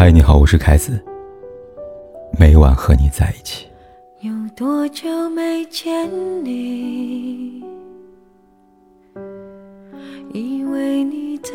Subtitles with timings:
[0.00, 0.98] 嗨，你好，我是凯子。
[2.38, 3.66] 每晚和你在一起。
[4.22, 6.08] 有多久没见
[6.42, 7.62] 你？
[10.32, 11.52] 以为你在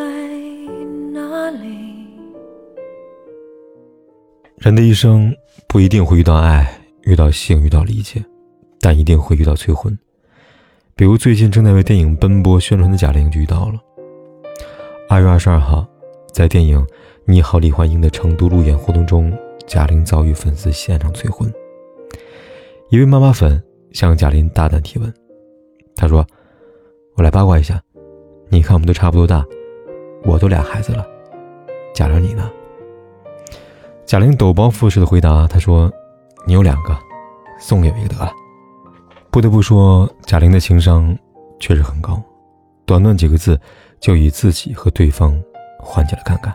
[1.12, 2.06] 哪里？
[4.58, 5.36] 人的一生
[5.68, 6.72] 不一定会遇到爱，
[7.02, 8.24] 遇到性，遇到理解，
[8.80, 9.98] 但一定会遇到催婚。
[10.96, 13.80] 比如最近正在为电影《奔波》宣传的贾玲就遇到了。
[15.10, 15.84] 二月二十二号，
[16.32, 16.86] 在电影。
[17.28, 19.36] 你好，李焕英的成都路演活动中，
[19.66, 21.52] 贾玲遭遇粉丝现场催婚。
[22.90, 23.62] 一位妈妈粉
[23.92, 25.12] 向贾玲大胆提问，
[25.96, 26.24] 她说
[27.18, 27.82] ：“我来八卦一下，
[28.48, 29.44] 你看我们都差不多大，
[30.24, 31.04] 我都俩孩子了，
[31.96, 32.48] 贾玲你呢？”
[34.06, 35.92] 贾玲抖包袱似的回答：“她说，
[36.46, 36.96] 你有两个，
[37.60, 38.32] 送给我一个得了。”
[39.32, 41.18] 不得不说，贾玲的情商
[41.60, 42.22] 确实很高，
[42.86, 43.60] 短短几个字
[44.00, 45.36] 就以自己和对方
[45.80, 46.54] 缓解了尴尬。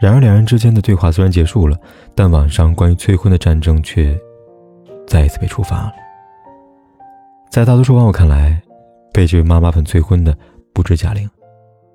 [0.00, 1.76] 然而，两人之间的对话虽然结束了，
[2.14, 4.16] 但网上关于催婚的战争却
[5.06, 5.92] 再一次被触发了。
[7.50, 8.62] 在大多数网友看来，
[9.12, 10.36] 被这位妈妈粉催婚的
[10.72, 11.28] 不止贾玲，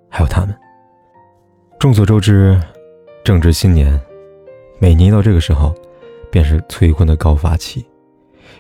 [0.09, 0.53] 还有他们。
[1.80, 2.59] 众所周知，
[3.23, 3.97] 正值新年，
[4.80, 5.73] 每年一到这个时候，
[6.30, 7.85] 便是催婚的高发期，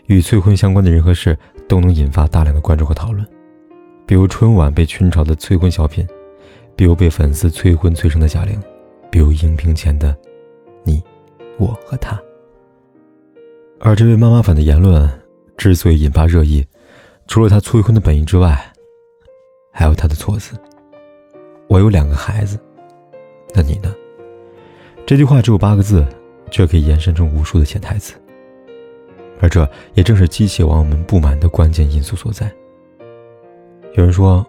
[0.05, 1.37] 与催婚相关的人和事
[1.67, 3.27] 都能引发大量的关注和讨论。
[4.05, 6.07] 比如春晚被群嘲的催婚小品，
[6.77, 8.57] 比如被粉丝催婚催生的贾玲。
[9.13, 10.17] 比如荧屏前的
[10.83, 10.99] 你、
[11.59, 12.19] 我和他，
[13.79, 15.07] 而这位妈妈粉的言论
[15.55, 16.65] 之所以引发热议，
[17.27, 18.59] 除了他催婚的本意之外，
[19.71, 20.57] 还有他的措辞。
[21.67, 22.59] 我有两个孩子，
[23.53, 23.93] 那你呢？
[25.05, 26.03] 这句话只有八个字，
[26.49, 28.15] 却可以延伸成无数的潜台词，
[29.39, 32.51] 而这也正是激起网友们不满的关键因素所在。
[33.93, 34.43] 有人说，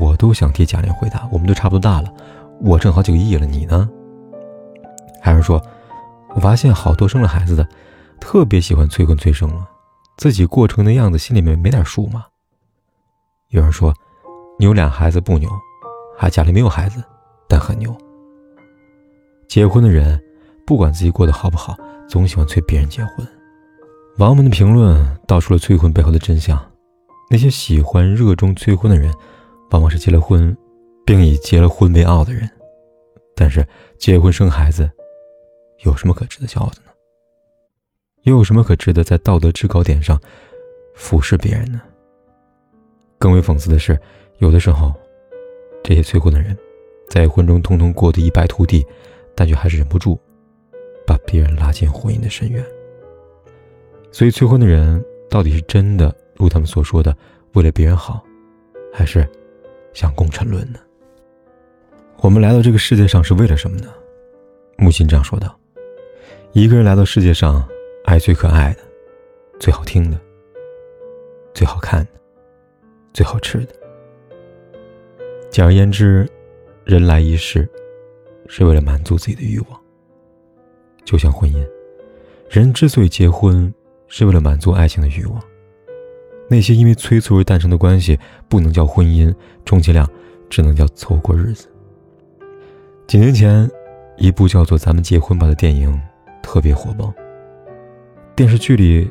[0.00, 2.10] 我都想替贾玲回答，我们都差不多大了，
[2.62, 3.86] 我挣好几个亿了，你呢？
[5.38, 5.62] 还是说，
[6.34, 7.66] 我发现好多生了孩子的，
[8.18, 9.68] 特别喜欢催婚催生了，
[10.16, 12.26] 自己过成那样子，心里面没点数吗？
[13.50, 13.94] 有人说，
[14.58, 15.48] 你有俩孩子不牛，
[16.18, 17.04] 还家里没有孩子，
[17.48, 17.96] 但很牛。
[19.46, 20.20] 结婚的人，
[20.66, 21.76] 不管自己过得好不好，
[22.08, 23.24] 总喜欢催别人结婚。
[24.16, 26.60] 网友们的评论道出了催婚背后的真相：
[27.30, 29.14] 那些喜欢热衷催婚的人，
[29.70, 30.54] 往往是结了婚，
[31.06, 32.50] 并以结了婚为傲的人。
[33.36, 33.64] 但是
[34.00, 34.90] 结婚生孩子。
[35.84, 36.92] 有什么可值得骄傲的呢？
[38.22, 40.20] 又有什么可值得在道德制高点上
[40.94, 41.80] 俯视别人呢？
[43.18, 43.98] 更为讽刺的是，
[44.38, 44.92] 有的时候，
[45.82, 46.56] 这些催婚的人，
[47.08, 48.84] 在婚中通通过得一败涂地，
[49.34, 50.18] 但却还是忍不住
[51.06, 52.64] 把别人拉进婚姻的深渊。
[54.10, 57.16] 所以，催婚的人到底是真的如他们所说的
[57.54, 58.22] 为了别人好，
[58.92, 59.28] 还是
[59.92, 60.78] 想共沉沦呢？
[62.18, 63.92] 我们来到这个世界上是为了什么呢？
[64.76, 65.57] 木心这样说道。
[66.52, 67.62] 一个人来到世界上，
[68.04, 68.80] 爱最可爱的、
[69.60, 70.18] 最好听的、
[71.52, 72.10] 最好看的、
[73.12, 73.74] 最好吃的。
[75.50, 76.26] 简而言之，
[76.84, 77.68] 人来一世，
[78.46, 79.80] 是为了满足自己的欲望。
[81.04, 81.64] 就像婚姻，
[82.48, 83.72] 人之所以结婚，
[84.08, 85.40] 是为了满足爱情的欲望。
[86.48, 89.32] 那些因为催促而诞生的关系，不能叫婚姻，
[89.66, 90.08] 充其量
[90.48, 91.68] 只能叫凑过日子。
[93.06, 93.70] 几年前，
[94.16, 96.00] 一部叫做《咱们结婚吧》的电影。
[96.42, 97.12] 特别火爆。
[98.34, 99.10] 电视剧里，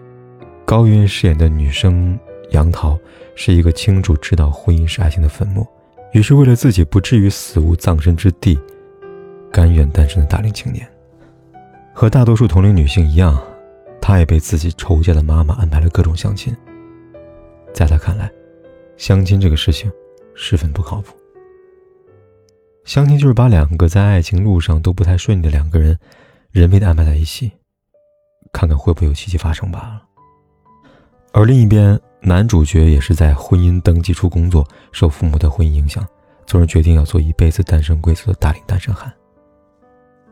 [0.66, 2.18] 高圆饰演的女生
[2.52, 2.98] 杨桃
[3.36, 5.68] 是一个清楚知道婚姻是爱情的坟墓，
[6.14, 8.58] 于是为了自己不至于死无葬身之地，
[9.52, 10.88] 甘愿单身的大龄青年。
[11.94, 13.42] 和大多数同龄女性一样，
[14.00, 16.56] 她也被自己仇家的妈妈安排了各种相亲。
[17.74, 18.32] 在她看来，
[18.96, 19.92] 相亲这个事情
[20.36, 21.14] 十分不靠谱。
[22.86, 25.98] 相亲就是把两个在爱情路上都不太顺利的两个人。
[26.52, 27.52] 人为的安排在一起，
[28.52, 30.02] 看看会不会有奇迹发生罢了。
[31.34, 36.06] 而另一边，男主角也是在婚姻登记处工作，受父母的婚姻影响，
[36.48, 39.14] 从而决定要做一辈子单身贵族的大龄单身汉。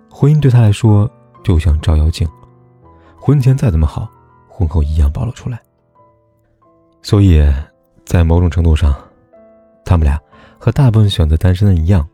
[0.10, 1.10] 婚姻对他来说
[1.44, 2.28] 就像照妖镜，
[3.19, 4.10] 婚前再怎么好，
[4.48, 5.62] 婚后一样暴露出来。
[7.04, 7.44] 所以，
[8.04, 8.95] 在某种程度上，
[9.84, 10.19] 他们俩
[10.57, 12.07] 和大部分选择单身的一样，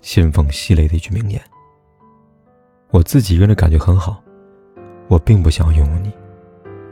[0.00, 1.42] 信奉西雷的一句名言。
[2.90, 4.22] 我自己一个人的感觉很好，
[5.08, 6.10] 我并不想拥有你，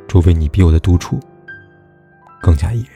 [0.06, 1.18] 除非你比我的独处
[2.40, 2.90] 更加宜人。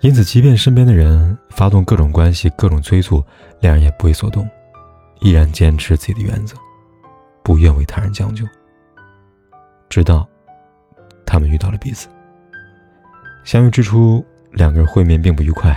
[0.00, 3.24] 因此，即便身边的人发动各种关系、各种催促，
[3.60, 4.48] 两人也不为所动，
[5.20, 6.56] 依然坚持自己的原则，
[7.42, 8.44] 不愿为他人将就。
[9.88, 10.28] 直到
[11.24, 12.08] 他们遇到了彼此。
[13.44, 15.76] 相遇之初，两个人会面并不愉快，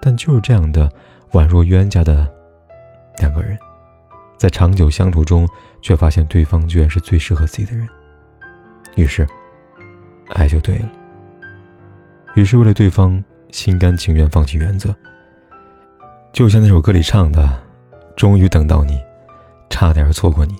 [0.00, 0.90] 但就是这样的
[1.32, 2.30] 宛若冤家的
[3.18, 3.56] 两个人。
[4.36, 5.48] 在长久相处中，
[5.80, 7.88] 却发现对方居然是最适合自己的人，
[8.96, 9.26] 于是，
[10.28, 10.88] 爱就对了。
[12.34, 14.94] 于是为了对方，心甘情愿放弃原则。
[16.32, 17.62] 就像那首歌里唱的
[18.14, 19.00] ：“终于等到你，
[19.70, 20.54] 差点错过你，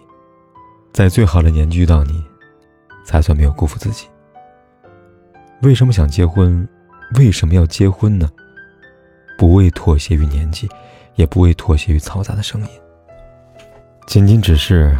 [0.92, 2.24] 在最好的年纪遇到你，
[3.04, 4.06] 才算没有辜负自己。”
[5.60, 6.66] 为什么想结婚？
[7.18, 8.30] 为什么要结婚呢？
[9.36, 10.66] 不为妥协于年纪，
[11.14, 12.68] 也不为妥协于嘈杂的声音，
[14.06, 14.96] 仅仅只是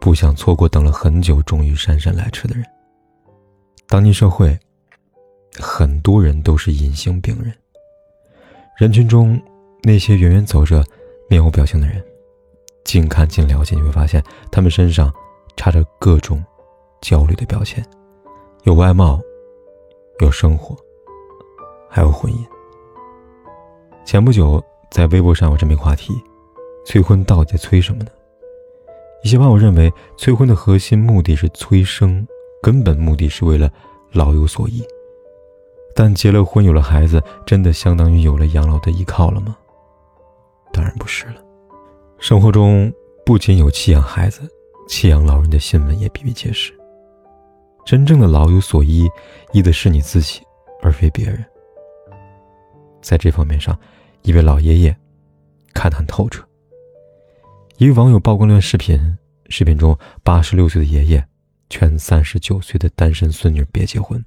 [0.00, 2.64] 不想错过等了很久终于姗姗来迟的人。
[3.86, 4.58] 当今社会，
[5.60, 7.52] 很多人都是隐形病人。
[8.78, 9.40] 人群中
[9.82, 10.82] 那些远远走着、
[11.28, 12.02] 面无表情的人，
[12.84, 15.12] 近看近了解，你会发现他们身上
[15.54, 16.42] 插着各种
[17.02, 17.84] 焦虑的标签，
[18.62, 19.20] 有外貌，
[20.20, 20.74] 有生活，
[21.90, 22.38] 还有婚姻。
[24.06, 26.14] 前不久在微博上有这么一个话题：
[26.86, 28.10] 催婚到底催什么呢？
[29.22, 32.26] 一些网友认为，催婚的核心目的是催生，
[32.62, 33.70] 根本目的是为了
[34.12, 34.82] 老有所依。
[35.94, 39.56] 但结了婚有了孩子，真的相当于有了养老的依靠了吗？
[40.72, 41.42] 当然不是了。
[42.18, 42.92] 生活中
[43.26, 44.42] 不仅有弃养孩子、
[44.88, 46.72] 弃养老人的新闻也比比皆是。
[47.84, 49.08] 真正的老有所依，
[49.52, 50.40] 依的是你自己，
[50.82, 51.44] 而非别人。
[53.02, 53.76] 在这方面上，
[54.22, 54.96] 一位老爷爷
[55.74, 56.47] 看得很透彻。
[57.78, 59.16] 一位网友曝光了视频，
[59.50, 61.24] 视频中八十六岁的爷爷
[61.70, 64.20] 劝三十九岁的单身孙女别结婚。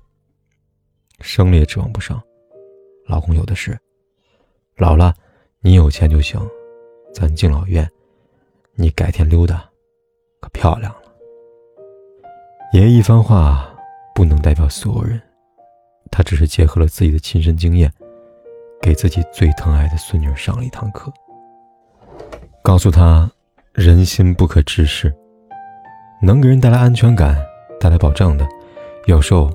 [1.20, 2.24] 生了也指望不上，
[3.08, 3.78] 老公有的是。
[4.78, 5.14] 老了，
[5.60, 6.40] 你有钱就行，
[7.14, 7.86] 咱敬老院，
[8.76, 9.70] 你改天溜达，
[10.40, 11.02] 可漂亮了。
[12.72, 13.70] 爷爷一番话
[14.16, 15.22] 不能代表所有人，
[16.10, 17.92] 他只是结合了自己的亲身经验，
[18.82, 21.12] 给自己最疼爱的孙女上了一堂课，
[22.64, 23.30] 告诉他，
[23.74, 25.14] 人心不可直视，
[26.22, 27.36] 能给人带来安全感、
[27.80, 28.48] 带来保障的，
[29.06, 29.52] 有时候。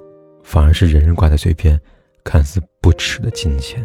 [0.49, 1.77] 反而是人人挂在嘴边，
[2.23, 3.85] 看似不耻的金钱。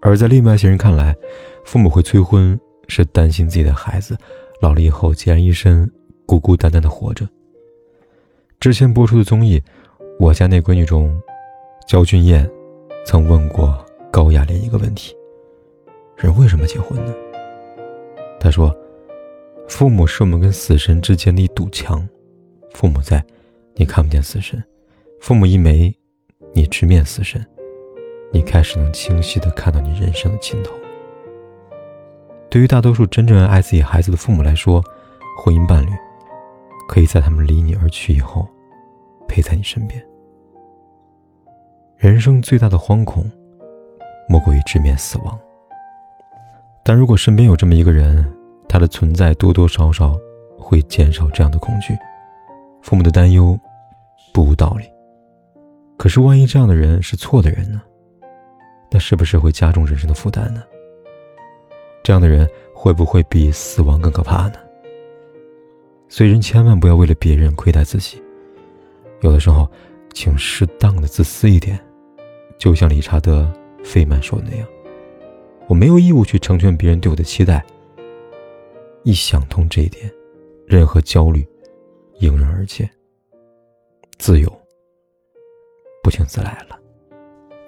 [0.00, 1.14] 而在另外一些人看来，
[1.66, 2.58] 父母会催婚
[2.88, 4.16] 是担心自己的孩子
[4.62, 5.86] 老了以后孑然一身，
[6.24, 7.28] 孤孤单单的活着。
[8.58, 9.60] 之前播出的综艺
[10.18, 11.14] 《我家那闺女》中，
[11.86, 12.50] 焦俊艳
[13.04, 15.14] 曾问过高亚麟一个问题：
[16.16, 17.12] 人为什么结婚呢？
[18.42, 18.76] 他说
[19.68, 22.06] ：“父母是我们跟死神之间的一堵墙，
[22.72, 23.24] 父母在，
[23.76, 24.60] 你看不见死神。”
[25.22, 25.96] 父母一没，
[26.52, 27.46] 你直面死神，
[28.32, 30.74] 你开始能清晰的看到你人生的尽头。
[32.50, 34.82] 对于大多数真正爱自己孩子的父母来说，
[35.38, 35.90] 婚姻伴侣
[36.88, 38.48] 可以在他们离你而去以后，
[39.28, 40.04] 陪在你身边。
[41.96, 43.30] 人生最大的惶恐，
[44.28, 45.38] 莫过于直面死亡。
[46.84, 48.24] 但如果身边有这么一个人，
[48.68, 50.18] 他的存在多多少少
[50.58, 51.96] 会减少这样的恐惧。
[52.80, 53.58] 父母的担忧，
[54.34, 54.84] 不无道理。
[55.96, 57.80] 可是，万一这样的人是错的人呢？
[58.90, 60.62] 那是不是会加重人生的负担呢？
[62.02, 64.54] 这样的人会不会比死亡更可怕呢？
[66.08, 68.20] 所以，人千万不要为了别人亏待自己。
[69.20, 69.70] 有的时候，
[70.12, 71.78] 请适当的自私一点。
[72.58, 73.50] 就像理查德·
[73.84, 74.66] 费曼说的那样
[75.68, 77.64] ：“我没有义务去成全别人对我的期待。”
[79.04, 80.08] 一想通这一点，
[80.66, 81.46] 任何焦虑
[82.20, 82.88] 迎刃而解，
[84.18, 84.52] 自由。
[86.04, 86.78] 不请自来了。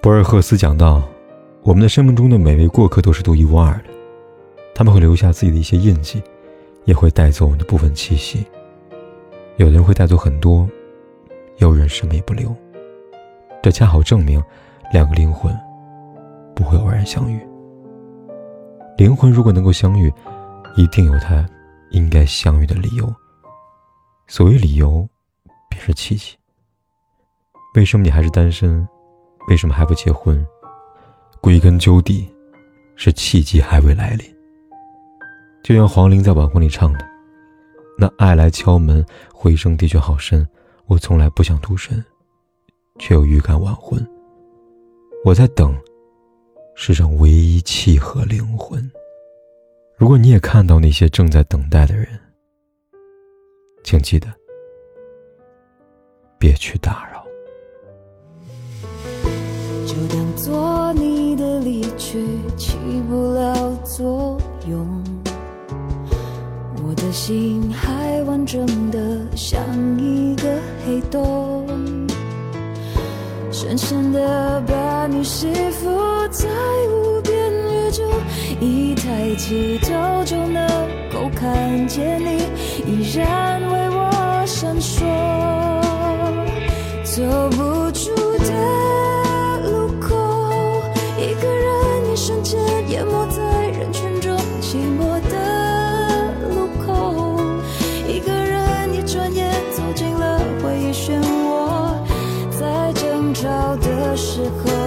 [0.01, 1.03] 博尔赫斯讲到，
[1.61, 3.89] 我们的生命中的每位过客都是独一无二的，
[4.73, 6.21] 他们会留下自己的一些印记，
[6.85, 8.45] 也会带走我们的部分气息。
[9.57, 10.69] 有人会带走很多，
[11.57, 12.55] 有人什么也不留。
[13.61, 14.41] 这恰好证明，
[14.93, 15.53] 两个灵魂
[16.55, 17.39] 不会偶然相遇。
[18.97, 20.11] 灵魂如果能够相遇，
[20.75, 21.45] 一定有它
[21.91, 23.13] 应该相遇的理由。
[24.27, 25.07] 所谓理由，
[25.69, 26.35] 便是契机。
[27.75, 28.87] 为什么你还是单身？
[29.49, 30.45] 为什么还不结婚？
[31.41, 32.27] 归根究底，
[32.95, 34.25] 是契机还未来临。
[35.61, 36.99] 就像黄龄在晚婚里唱的
[37.99, 40.47] ：“那爱来敲门，回声的确好深。
[40.85, 42.03] 我从来不想独身，
[42.97, 44.03] 却又预感晚婚。
[45.25, 45.75] 我在等，
[46.77, 48.91] 世上唯一契合灵魂。
[49.95, 52.07] 如果你也看到那些正在等待的人，
[53.81, 54.27] 请记得，
[56.37, 57.25] 别去打扰。”
[59.87, 62.25] 就当做你的离去
[62.57, 62.75] 起
[63.07, 65.01] 不了作用，
[66.83, 69.57] 我的心还完整的像
[69.97, 71.65] 一个黑洞，
[73.49, 75.87] 深深的把你吸附
[76.55, 78.03] 在无边宇宙
[78.61, 80.65] 一抬起头就能
[81.11, 82.43] 够看见你
[82.85, 85.03] 依然为我闪烁
[87.03, 90.15] 走不出的路口
[91.19, 92.57] 一个人一瞬间
[92.89, 97.37] 淹没在人群中寂寞的路口
[98.07, 101.93] 一个人一转眼走进了回忆漩涡
[102.49, 104.84] 在争吵的时候。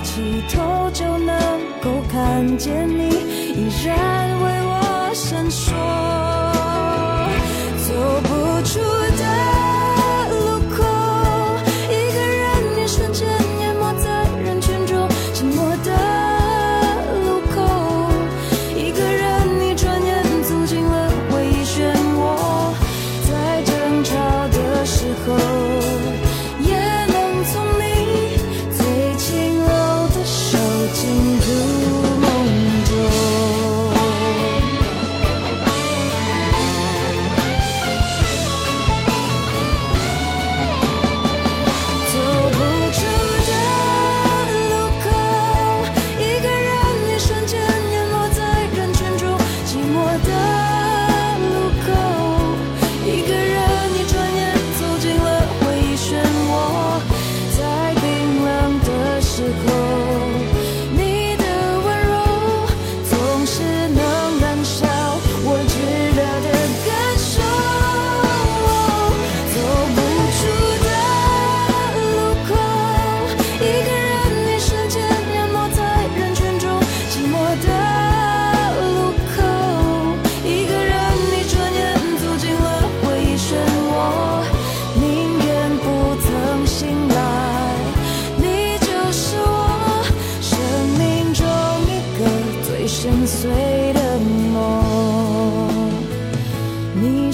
[0.00, 1.36] 抬起头就能
[1.82, 3.10] 够看见你，
[3.54, 6.09] 依然为我闪烁。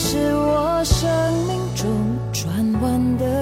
[0.08, 1.08] 是我生
[1.48, 1.90] 命中
[2.32, 3.36] 转弯的